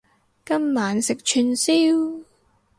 [0.43, 2.23] 今晚食串燒